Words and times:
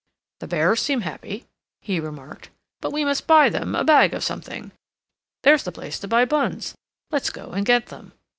"The 0.39 0.47
bears 0.47 0.81
seem 0.81 1.01
happy," 1.01 1.45
he 1.83 1.99
remarked. 1.99 2.49
"But 2.79 2.89
we 2.91 3.05
must 3.05 3.27
buy 3.27 3.49
them 3.49 3.75
a 3.75 3.83
bag 3.83 4.15
of 4.15 4.23
something. 4.23 4.71
There's 5.43 5.61
the 5.61 5.71
place 5.71 5.99
to 5.99 6.07
buy 6.07 6.25
buns. 6.25 6.73
Let's 7.11 7.29
go 7.29 7.51
and 7.51 7.63
get 7.63 7.85
them." 7.93 8.11